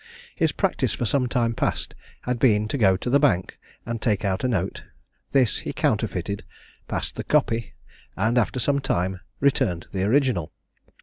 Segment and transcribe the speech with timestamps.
[0.35, 4.25] His practice for some time past had been to go to the Bank, and take
[4.25, 4.83] out a note;
[5.31, 6.43] this he counterfeited,
[6.87, 7.75] passed the copy,
[8.17, 10.53] and, after some time, returned the original.